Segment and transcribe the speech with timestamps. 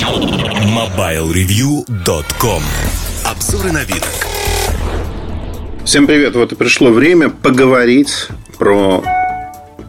[0.00, 2.62] MobileReview.com
[3.26, 4.02] Обзоры на вид.
[5.84, 6.34] Всем привет!
[6.36, 8.28] Вот и пришло время поговорить
[8.58, 9.04] про...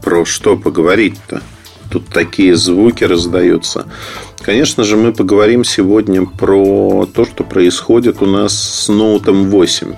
[0.04, 1.42] Про что поговорить-то?
[1.90, 3.86] Тут такие звуки раздаются.
[4.42, 9.94] Конечно же, мы поговорим сегодня про то, что происходит у нас с ноутом 8.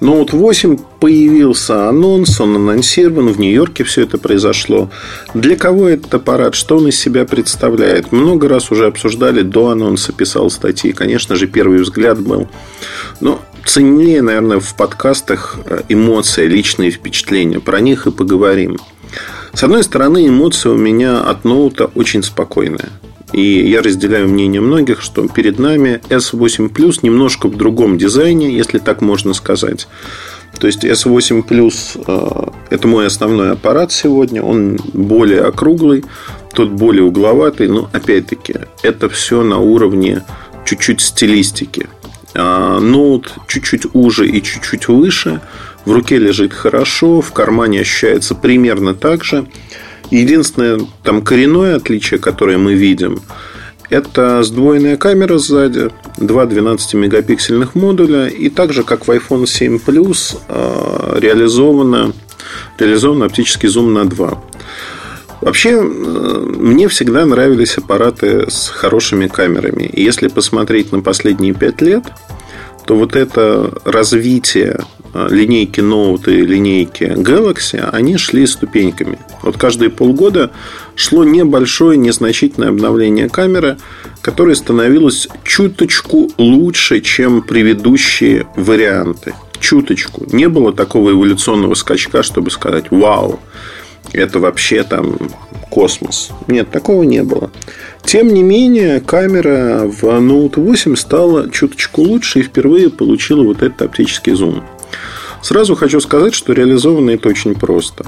[0.00, 4.90] Note 8 появился анонс, он анонсирован, в Нью-Йорке все это произошло.
[5.34, 8.12] Для кого этот аппарат, что он из себя представляет?
[8.12, 10.92] Много раз уже обсуждали, до анонса писал статьи.
[10.92, 12.48] Конечно же, первый взгляд был.
[13.20, 17.60] Но ценнее, наверное, в подкастах э, эмоции, личные впечатления.
[17.60, 18.78] Про них и поговорим.
[19.52, 22.90] С одной стороны, эмоции у меня от ноута очень спокойные.
[23.34, 28.78] И я разделяю мнение многих, что перед нами S8 Plus немножко в другом дизайне, если
[28.78, 29.88] так можно сказать.
[30.60, 34.40] То есть S8 Plus это мой основной аппарат сегодня.
[34.40, 36.04] Он более округлый,
[36.54, 37.66] тот более угловатый.
[37.66, 40.22] Но опять-таки, это все на уровне
[40.64, 41.88] чуть-чуть стилистики.
[42.34, 45.40] А ноут чуть-чуть уже и чуть-чуть выше.
[45.84, 49.44] В руке лежит хорошо, в кармане ощущается примерно так же.
[50.10, 53.20] Единственное там коренное отличие, которое мы видим,
[53.90, 61.18] это сдвоенная камера сзади, два 12-мегапиксельных модуля, и также, как в iPhone 7 Plus, а,
[61.18, 62.12] реализовано,
[62.78, 64.42] реализован оптический зум на 2.
[65.40, 69.90] Вообще, э, мне всегда нравились аппараты с хорошими камерами.
[69.92, 72.04] Если посмотреть на последние пять лет,
[72.86, 74.80] то вот это развитие
[75.14, 79.18] линейки Note и линейки Galaxy, они шли ступеньками.
[79.42, 80.50] Вот каждые полгода
[80.96, 83.76] шло небольшое, незначительное обновление камеры,
[84.22, 89.34] которое становилось чуточку лучше, чем предыдущие варианты.
[89.60, 90.26] Чуточку.
[90.32, 93.40] Не было такого эволюционного скачка, чтобы сказать «Вау,
[94.12, 95.16] это вообще там
[95.70, 96.30] космос».
[96.48, 97.50] Нет, такого не было.
[98.04, 103.80] Тем не менее, камера в Note 8 стала чуточку лучше и впервые получила вот этот
[103.82, 104.62] оптический зум.
[105.44, 108.04] Сразу хочу сказать, что реализовано это очень просто.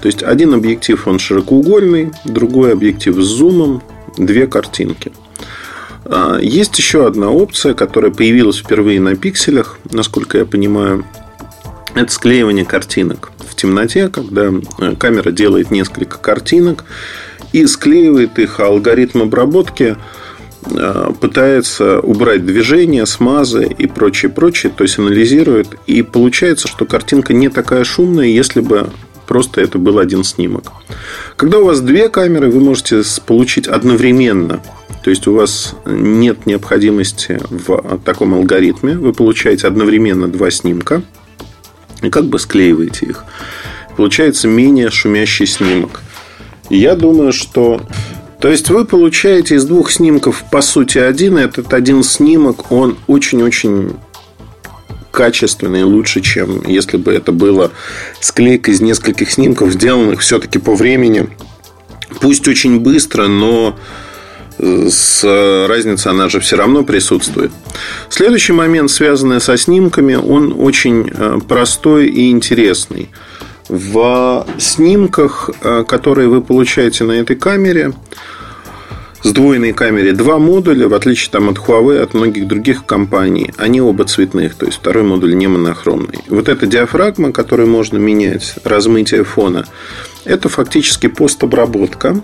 [0.00, 3.82] То есть один объектив он широкоугольный, другой объектив с зумом,
[4.16, 5.10] две картинки.
[6.04, 11.04] А, есть еще одна опция, которая появилась впервые на пикселях, насколько я понимаю.
[11.96, 16.84] Это склеивание картинок в темноте, когда э, камера делает несколько картинок
[17.52, 19.96] и склеивает их, а алгоритм обработки
[21.20, 27.48] пытается убрать движения, смазы и прочее, прочее, то есть анализирует, и получается, что картинка не
[27.48, 28.90] такая шумная, если бы
[29.26, 30.72] просто это был один снимок.
[31.36, 34.60] Когда у вас две камеры, вы можете получить одновременно
[35.08, 38.94] то есть у вас нет необходимости в таком алгоритме.
[38.94, 41.02] Вы получаете одновременно два снимка
[42.02, 43.24] и как бы склеиваете их.
[43.96, 46.02] Получается менее шумящий снимок.
[46.68, 47.80] Я думаю, что...
[48.40, 51.38] То есть вы получаете из двух снимков по сути один.
[51.38, 53.96] Этот один снимок, он очень-очень
[55.10, 57.72] качественный, лучше, чем если бы это было
[58.20, 61.28] склейка из нескольких снимков, сделанных все-таки по времени.
[62.20, 63.76] Пусть очень быстро, но
[64.58, 65.24] э, с
[65.68, 67.50] разницей она же все равно присутствует.
[68.08, 73.08] Следующий момент, связанный со снимками, он очень э, простой и интересный.
[73.68, 77.92] В снимках, э, которые вы получаете на этой камере,
[79.22, 84.04] сдвоенной камере два модуля, в отличие там, от Huawei, от многих других компаний, они оба
[84.04, 86.20] цветных, то есть второй модуль не монохромный.
[86.28, 89.66] Вот эта диафрагма, которую можно менять, размытие фона,
[90.24, 92.20] это фактически постобработка,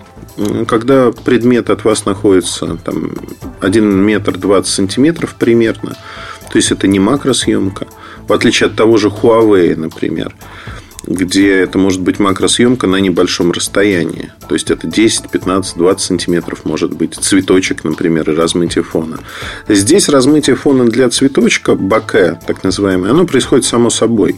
[0.66, 3.12] когда предмет от вас находится там,
[3.60, 5.96] 1 метр 20 сантиметров примерно,
[6.50, 7.86] то есть это не макросъемка,
[8.26, 10.34] в отличие от того же Huawei, например
[11.06, 14.32] где это может быть макросъемка на небольшом расстоянии.
[14.48, 19.18] То есть это 10, 15, 20 сантиметров может быть цветочек, например, и размытие фона.
[19.68, 24.36] Здесь размытие фона для цветочка, баке, так называемое, оно происходит само собой.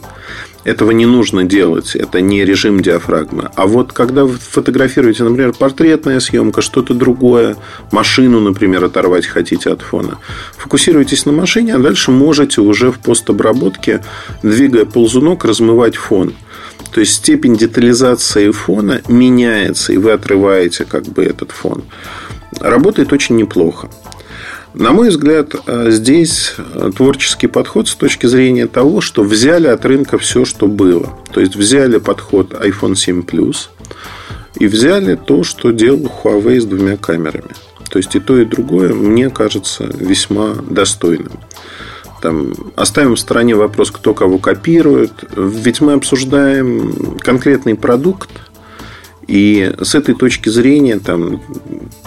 [0.66, 3.50] Этого не нужно делать, это не режим диафрагмы.
[3.54, 7.56] А вот когда вы фотографируете, например, портретная съемка, что-то другое,
[7.92, 10.18] машину, например, оторвать хотите от фона,
[10.56, 14.02] фокусируйтесь на машине, а дальше можете уже в постобработке,
[14.42, 16.34] двигая ползунок, размывать фон.
[16.92, 21.84] То есть степень детализации фона меняется, и вы отрываете как бы этот фон.
[22.60, 23.88] Работает очень неплохо.
[24.74, 29.86] На мой взгляд, э, здесь э, творческий подход с точки зрения того, что взяли от
[29.86, 31.18] рынка все, что было.
[31.32, 33.68] То есть взяли подход iPhone 7 Plus
[34.56, 37.52] и взяли то, что делал Huawei с двумя камерами.
[37.88, 41.32] То есть и то, и другое, мне кажется, весьма достойным.
[42.26, 45.12] Там, оставим в стороне вопрос, кто кого копирует.
[45.36, 48.30] Ведь мы обсуждаем конкретный продукт,
[49.26, 51.42] И с этой точки зрения, там,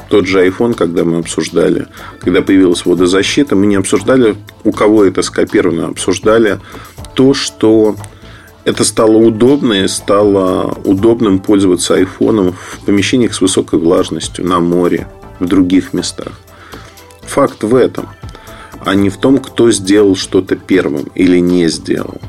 [0.09, 1.87] тот же iPhone, когда мы обсуждали,
[2.21, 6.59] когда появилась водозащита, мы не обсуждали, у кого это скопировано, обсуждали
[7.15, 7.97] то, что
[8.63, 15.07] это стало удобно и стало удобным пользоваться айфоном в помещениях с высокой влажностью, на море,
[15.39, 16.31] в других местах.
[17.23, 18.07] Факт в этом,
[18.89, 22.19] а не в том, кто сделал что-то первым или не сделал.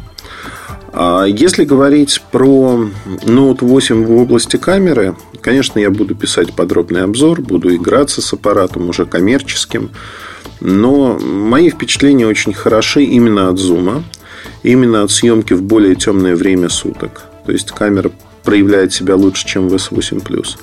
[0.93, 2.87] А если говорить про
[3.25, 8.91] Note 8 в области камеры, конечно, я буду писать подробный обзор, буду играться с аппаратом
[8.91, 9.91] уже коммерческим.
[10.61, 14.05] Но мои впечатления очень хороши именно от зума,
[14.62, 17.23] именно от съемки в более темное время суток.
[17.47, 18.11] То есть камера
[18.45, 20.59] проявляет себя лучше, чем в S8 Plus.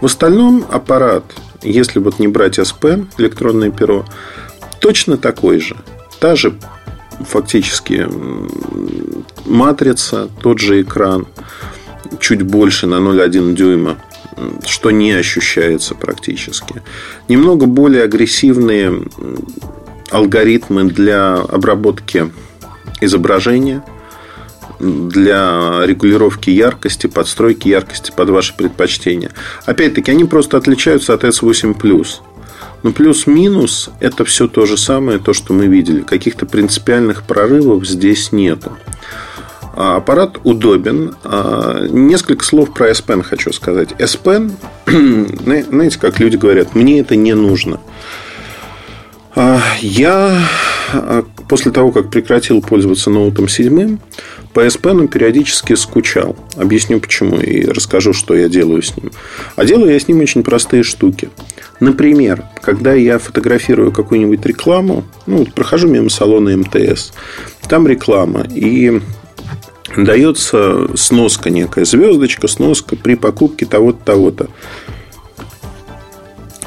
[0.00, 1.24] В остальном аппарат,
[1.62, 4.06] если вот не брать S Pen, электронное перо,
[4.82, 5.76] точно такой же.
[6.18, 6.54] Та же
[7.24, 8.06] фактически
[9.46, 11.26] матрица, тот же экран,
[12.20, 13.96] чуть больше на 0,1 дюйма,
[14.66, 16.82] что не ощущается практически.
[17.28, 19.04] Немного более агрессивные
[20.10, 22.32] алгоритмы для обработки
[23.00, 23.84] изображения,
[24.80, 29.30] для регулировки яркости, подстройки яркости под ваши предпочтения.
[29.64, 32.20] Опять-таки, они просто отличаются от S8 Plus.
[32.82, 36.02] Но плюс-минус это все то же самое, то, что мы видели.
[36.02, 38.72] Каких-то принципиальных прорывов здесь нету.
[39.74, 41.14] А аппарат удобен.
[41.24, 43.94] А, несколько слов про S Pen хочу сказать.
[43.98, 44.52] S Pen,
[45.70, 47.80] знаете, как люди говорят, мне это не нужно.
[49.34, 50.38] А, я
[51.48, 53.98] после того, как прекратил пользоваться ноутом 7,
[54.52, 56.36] по S Pen периодически скучал.
[56.56, 59.10] Объясню почему и расскажу, что я делаю с ним.
[59.56, 61.30] А делаю я с ним очень простые штуки.
[61.82, 67.12] Например, когда я фотографирую какую-нибудь рекламу, ну, прохожу мимо салона МТС,
[67.68, 69.00] там реклама, и
[69.96, 74.48] дается сноска некая, звездочка, сноска при покупке того-то, того-то.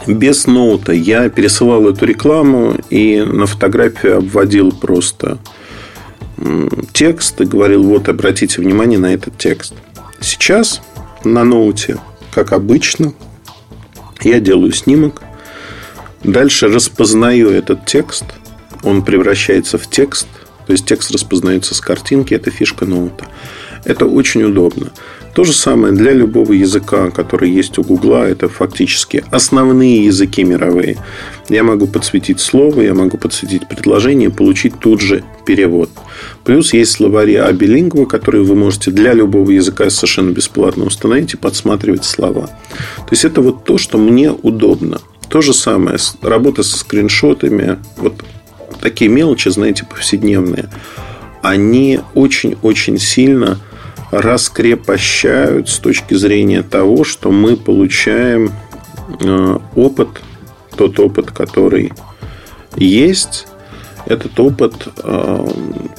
[0.06, 5.38] Без ноута я пересылал эту рекламу и на фотографию обводил просто
[6.92, 9.76] текст и говорил, вот обратите внимание на этот текст.
[10.20, 10.82] Сейчас
[11.24, 12.00] на ноуте,
[12.34, 13.14] как обычно,
[14.30, 15.22] я делаю снимок,
[16.24, 18.26] дальше распознаю этот текст,
[18.84, 20.28] он превращается в текст–
[20.66, 23.28] то есть текст распознается с картинки, это фишка ноута.
[23.84, 24.92] Это очень удобно.
[25.36, 30.96] То же самое для любого языка, который есть у Гугла, это фактически основные языки мировые.
[31.50, 35.90] Я могу подсветить слово, я могу подсветить предложение получить тут же перевод.
[36.46, 42.06] Плюс есть словари Абилингва, которые вы можете для любого языка совершенно бесплатно установить и подсматривать
[42.06, 42.48] слова.
[42.48, 45.02] То есть это вот то, что мне удобно.
[45.28, 47.78] То же самое, работа со скриншотами.
[47.98, 48.24] Вот
[48.80, 50.70] такие мелочи, знаете, повседневные,
[51.42, 53.60] они очень-очень сильно
[54.22, 58.52] раскрепощают с точки зрения того, что мы получаем
[59.20, 60.10] э, опыт,
[60.78, 61.92] тот опыт, который
[62.76, 63.48] есть,
[64.06, 65.48] этот опыт э,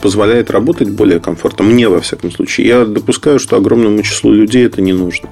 [0.00, 1.64] позволяет работать более комфортно.
[1.64, 2.68] Мне, во всяком случае.
[2.68, 5.28] Я допускаю, что огромному числу людей это не нужно.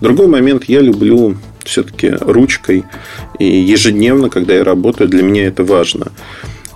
[0.00, 2.84] Другой момент, я люблю все-таки ручкой.
[3.38, 6.12] И ежедневно, когда я работаю, для меня это важно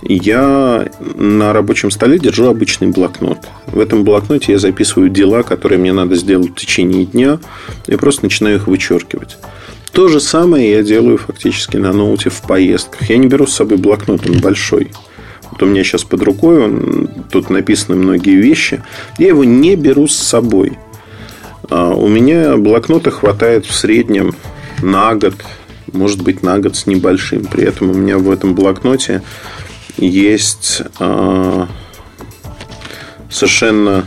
[0.01, 3.39] я на рабочем столе держу обычный блокнот.
[3.67, 7.39] В этом блокноте я записываю дела, которые мне надо сделать в течение дня,
[7.87, 9.37] и просто начинаю их вычеркивать.
[9.91, 13.09] То же самое я делаю фактически на ноуте в поездках.
[13.09, 14.91] Я не беру с собой блокнот, он большой.
[15.51, 18.81] Вот у меня сейчас под рукой, он, тут написаны многие вещи.
[19.17, 20.77] Я его не беру с собой.
[21.69, 24.33] А у меня блокнота хватает в среднем
[24.81, 25.35] на год,
[25.91, 27.45] может быть, на год с небольшим.
[27.45, 29.21] При этом у меня в этом блокноте
[30.07, 31.65] есть э,
[33.29, 34.05] совершенно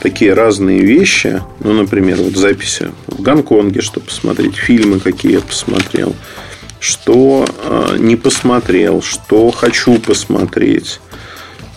[0.00, 1.42] такие разные вещи.
[1.60, 6.14] Ну, например, вот записи в Гонконге, чтобы посмотреть фильмы, какие я посмотрел,
[6.78, 11.00] что э, не посмотрел, что хочу посмотреть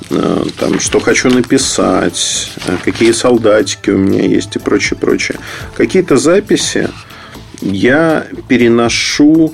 [0.10, 2.52] э, там, что хочу написать,
[2.84, 5.40] какие солдатики у меня есть и прочее, прочее.
[5.76, 6.90] Какие-то записи
[7.62, 9.54] я переношу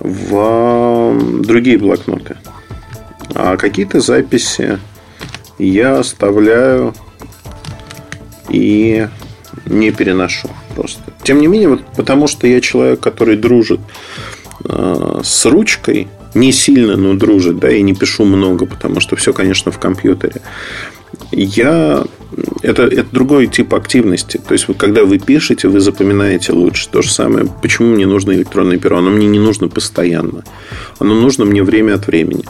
[0.00, 2.36] в другие блокноты.
[3.44, 4.78] А какие-то записи
[5.58, 6.94] я оставляю
[8.48, 9.08] и
[9.66, 11.02] не переношу просто.
[11.24, 13.80] Тем не менее, вот потому что я человек, который дружит
[14.64, 19.32] э, с ручкой, не сильно, но дружит, да, и не пишу много, потому что все,
[19.32, 20.40] конечно, в компьютере.
[21.32, 22.04] Я
[22.62, 24.38] это, это другой тип активности.
[24.38, 26.88] То есть, вот, когда вы пишете, вы запоминаете лучше.
[26.88, 28.98] То же самое, почему мне нужно электронное перо?
[28.98, 30.44] Оно мне не нужно постоянно.
[30.98, 32.44] Оно нужно мне время от времени.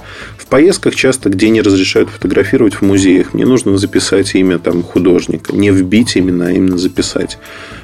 [0.52, 5.56] Поездках часто, где не разрешают фотографировать в музеях, мне нужно записать имя там, художника.
[5.56, 7.38] Не вбить именно, а именно записать.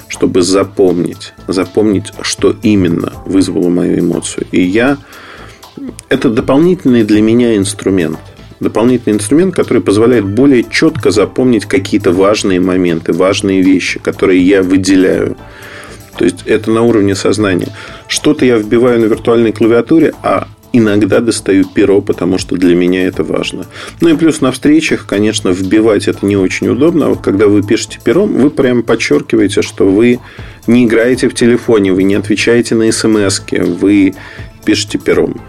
[0.07, 1.33] Чтобы запомнить.
[1.47, 4.45] Запомнить, что именно вызвало мою эмоцию.
[4.51, 4.99] И я...
[6.09, 8.19] Это дополнительный для меня инструмент–
[8.59, 15.37] дополнительный инструмент, который позволяет более четко запомнить какие-то важные моменты, важные вещи, которые я выделяю.
[16.19, 17.69] То есть это на уровне сознания.
[18.07, 23.23] Что-то я вбиваю на виртуальной клавиатуре, а иногда достаю перо, потому что для меня это
[23.23, 23.65] важно.
[24.01, 27.07] Ну и плюс на встречах, конечно, вбивать это не очень удобно.
[27.07, 30.19] А вот когда вы пишете пером, вы прямо подчеркиваете, что вы
[30.67, 34.13] не играете в телефоне, вы не отвечаете на смс, вы
[34.65, 35.41] пишете пером.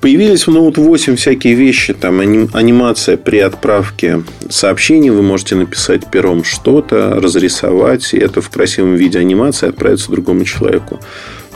[0.00, 6.44] Появились в Note 8 всякие вещи, там анимация при отправке сообщений, вы можете написать пером
[6.44, 11.00] что-то, разрисовать, и это в красивом виде анимации отправится другому человеку.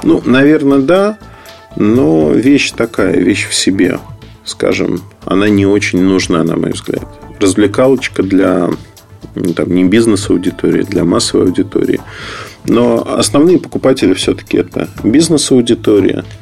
[0.03, 1.19] Ну, наверное, да,
[1.77, 3.99] но вещь такая, вещь в себе,
[4.45, 7.07] скажем, она не очень нужна, на мой взгляд.
[7.41, 8.71] Развлекалочка для
[9.57, 12.01] там, не бизнес-аудитории, для массовой аудитории.
[12.67, 16.25] Но основные покупатели все-таки это бизнес-аудитория–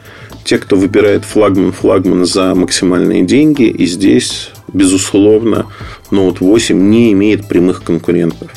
[0.45, 3.65] те, кто выбирает флагман, флагман за максимальные деньги.
[3.65, 5.67] И здесь, безусловно,
[6.11, 8.51] Note 8 не имеет прямых конкурентов.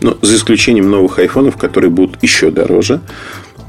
[0.00, 3.00] Но за исключением новых айфонов, которые будут еще дороже.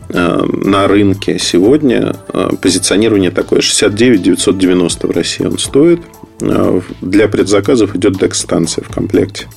[0.10, 6.02] Э, на рынке сегодня э, позиционирование такое 69 990 в России он стоит.
[6.42, 9.48] Э, для предзаказов идет DEX-станция в комплекте.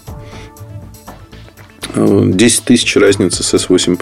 [1.95, 3.99] 10 тысяч разница с S8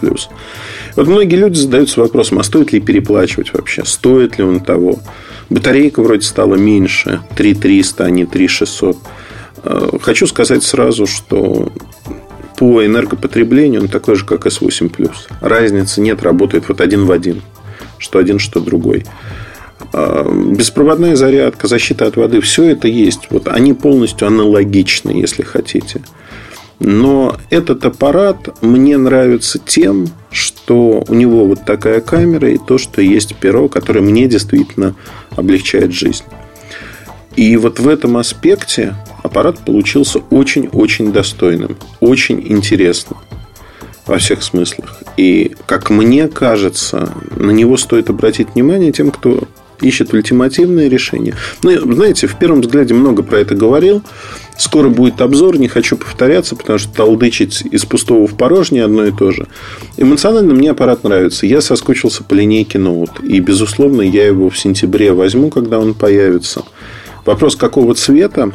[0.97, 3.85] Вот многие люди задаются вопросом, а стоит ли переплачивать вообще?
[3.85, 5.01] Стоит ли он того?
[5.49, 8.97] Батарейка вроде стала меньше, 3300, а не 3600.
[9.65, 11.73] Э, хочу сказать сразу, что
[12.61, 17.41] по энергопотреблению он такой же, как S8 Разницы нет, работает вот один в один.
[17.97, 19.07] Что один, что другой.
[19.95, 23.29] Э, беспроводная зарядка, защита от воды, все это есть.
[23.31, 26.03] Вот они полностью аналогичны, если хотите.
[26.81, 33.01] Но этот аппарат мне нравится тем, что у него вот такая камера и то, что
[33.01, 34.95] есть перо, которое мне действительно
[35.31, 36.25] облегчает жизнь.
[37.37, 43.19] И вот в этом аспекте аппарат получился очень-очень достойным, очень интересным
[44.07, 45.03] во всех смыслах.
[45.17, 49.45] И, как мне кажется, на него стоит обратить внимание тем, кто
[49.81, 51.35] ищет ультимативное решение.
[51.63, 54.03] Ну, знаете, в первом взгляде много про это говорил.
[54.59, 59.13] Скоро будет обзор, не хочу повторяться, потому что толдычить из пустого в порожнее одно и
[59.13, 59.47] то же.
[59.97, 61.47] Эмоционально мне аппарат нравится.
[61.47, 63.25] Я соскучился по линейке Note.
[63.25, 66.63] И, безусловно, я его в сентябре возьму, когда он появится.
[67.25, 68.53] Вопрос, какого цвета,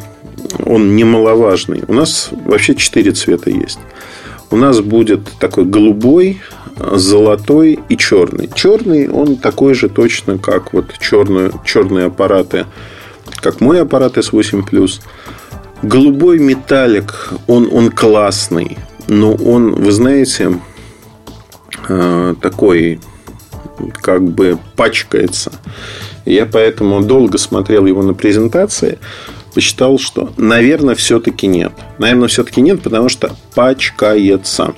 [0.65, 1.83] он немаловажный.
[1.87, 3.79] У нас вообще четыре цвета есть.
[4.51, 6.41] У нас будет такой голубой,
[6.77, 8.49] золотой и черный.
[8.53, 12.65] Черный, он такой же точно, как вот черные, черные аппараты,
[13.41, 15.01] как мой аппарат S8+.
[15.81, 18.77] Голубой металлик, он, он классный,
[19.07, 20.59] но он, вы знаете,
[21.87, 22.99] э, такой
[24.01, 25.51] как бы пачкается.
[26.25, 28.99] Я поэтому долго смотрел его на презентации,
[29.55, 31.71] посчитал, что, наверное, все-таки нет.
[31.97, 34.75] Наверное, все-таки нет, потому что пачкается.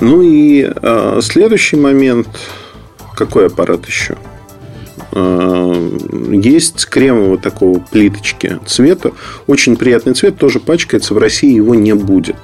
[0.00, 2.26] Ну и э, следующий момент.
[3.14, 4.16] Какой аппарат еще?
[5.12, 5.90] Э,
[6.32, 9.12] есть кремового такого плиточки цвета.
[9.46, 11.14] Очень приятный цвет, тоже пачкается.
[11.14, 12.36] В России его не будет.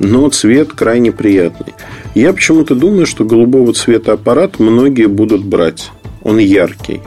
[0.00, 1.74] Но цвет крайне приятный.
[2.16, 5.92] Я почему-то думаю, что голубого цвета аппарат многие будут брать.
[6.22, 7.02] Он яркий.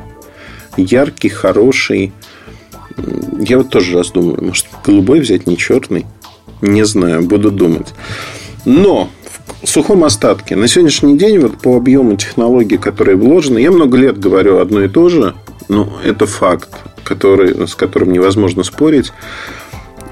[0.78, 2.14] Яркий, хороший.
[3.40, 4.46] Я вот тоже раздумываю.
[4.46, 6.06] Может, голубой взять, не черный?
[6.62, 7.94] Не знаю, буду думать.
[8.66, 9.10] Но
[9.64, 10.56] сухом остатке.
[10.56, 14.88] На сегодняшний день вот по объему технологий, которые вложены, я много лет говорю одно и
[14.88, 15.36] то же,
[15.68, 16.70] но это факт,
[17.04, 19.12] который, с которым невозможно спорить.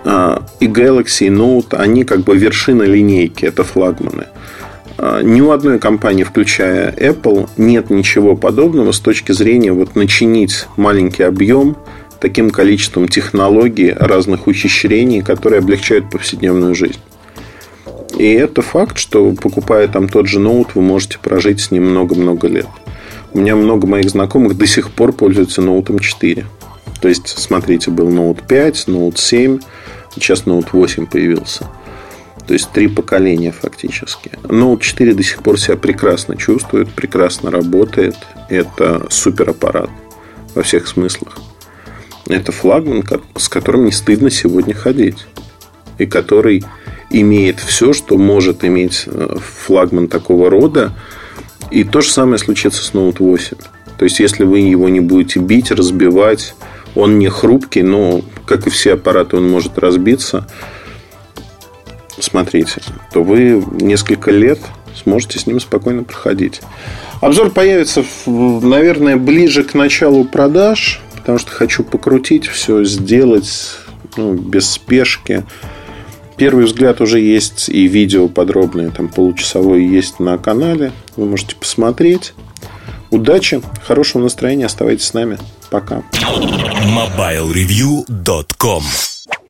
[0.05, 4.27] А, и Galaxy, и Note, они как бы вершина линейки, это флагманы.
[4.97, 10.67] А, ни у одной компании, включая Apple, нет ничего подобного с точки зрения вот начинить
[10.75, 11.77] маленький объем
[12.23, 17.01] таким количеством технологий, разных ухищрений, которые облегчают повседневную жизнь.
[18.17, 22.47] И это факт, что покупая там тот же ноут, вы можете прожить с ним много-много
[22.47, 22.67] лет.
[23.33, 26.45] У меня много моих знакомых до сих пор пользуются ноутом 4.
[27.01, 29.59] То есть, смотрите, был ноут 5, ноут 7,
[30.15, 31.67] сейчас ноут 8 появился.
[32.47, 34.31] То есть, три поколения фактически.
[34.47, 38.15] Ноут 4 до сих пор себя прекрасно чувствует, прекрасно работает.
[38.47, 39.89] Это супер аппарат
[40.55, 41.37] во всех смыслах.
[42.27, 43.03] Это флагман,
[43.35, 45.25] с которым не стыдно сегодня ходить.
[45.99, 46.63] и который
[47.11, 50.91] имеет все, что может иметь э, флагман такого рода.
[51.69, 53.57] И то же самое случится с Note 8.
[53.97, 56.55] То есть, если вы его не будете бить, разбивать,
[56.95, 60.47] он не хрупкий, но, как и все аппараты, он может разбиться.
[62.19, 64.59] Смотрите, то вы несколько лет
[65.03, 66.61] сможете с ним спокойно проходить.
[67.21, 73.77] Обзор появится, наверное, ближе к началу продаж, потому что хочу покрутить все, сделать
[74.17, 75.45] ну, без спешки.
[76.35, 80.91] Первый взгляд уже есть и видео подробное, там получасовое есть на канале.
[81.15, 82.33] Вы можете посмотреть.
[83.09, 85.37] Удачи, хорошего настроения, оставайтесь с нами.
[85.69, 86.03] Пока.
[86.11, 88.83] MobileReview.com